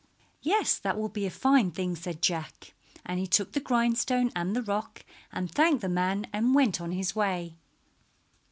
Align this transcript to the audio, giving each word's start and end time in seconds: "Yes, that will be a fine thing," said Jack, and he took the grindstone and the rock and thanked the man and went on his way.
"Yes, 0.41 0.79
that 0.79 0.97
will 0.97 1.09
be 1.09 1.27
a 1.27 1.29
fine 1.29 1.69
thing," 1.69 1.95
said 1.95 2.23
Jack, 2.23 2.73
and 3.05 3.19
he 3.19 3.27
took 3.27 3.51
the 3.51 3.59
grindstone 3.59 4.31
and 4.35 4.55
the 4.55 4.63
rock 4.63 5.05
and 5.31 5.51
thanked 5.51 5.81
the 5.81 5.89
man 5.89 6.25
and 6.33 6.55
went 6.55 6.81
on 6.81 6.91
his 6.91 7.15
way. 7.15 7.59